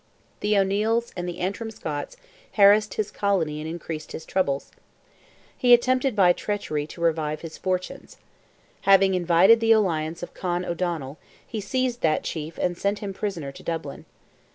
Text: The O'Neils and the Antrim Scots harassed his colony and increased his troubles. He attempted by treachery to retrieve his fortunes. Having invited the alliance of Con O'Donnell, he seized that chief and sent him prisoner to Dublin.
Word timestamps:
The 0.39 0.57
O'Neils 0.57 1.13
and 1.15 1.29
the 1.29 1.37
Antrim 1.41 1.69
Scots 1.69 2.17
harassed 2.53 2.95
his 2.95 3.11
colony 3.11 3.61
and 3.61 3.69
increased 3.69 4.13
his 4.13 4.25
troubles. 4.25 4.71
He 5.55 5.75
attempted 5.75 6.15
by 6.15 6.33
treachery 6.33 6.87
to 6.87 7.01
retrieve 7.01 7.41
his 7.41 7.59
fortunes. 7.59 8.17
Having 8.89 9.13
invited 9.13 9.59
the 9.59 9.73
alliance 9.73 10.23
of 10.23 10.33
Con 10.33 10.65
O'Donnell, 10.65 11.19
he 11.45 11.61
seized 11.61 12.01
that 12.01 12.23
chief 12.23 12.57
and 12.57 12.75
sent 12.79 12.97
him 12.97 13.13
prisoner 13.13 13.51
to 13.51 13.61
Dublin. 13.61 14.05